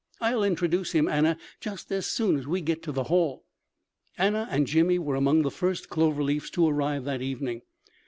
I'll 0.19 0.43
introduce 0.43 0.93
him, 0.93 1.07
Anna, 1.07 1.37
just 1.59 1.91
as 1.91 2.07
soon 2.07 2.35
as 2.39 2.47
we 2.47 2.61
get 2.61 2.81
to 2.81 2.91
the 2.91 3.03
hall." 3.03 3.45
Anna 4.17 4.47
and 4.49 4.65
Jimmy 4.65 4.97
were 4.97 5.13
among 5.13 5.43
the 5.43 5.51
first 5.51 5.89
Clover 5.89 6.23
Leafs 6.23 6.49
to 6.57 6.67
arrive 6.67 7.03
that 7.05 7.21
evening. 7.21 7.61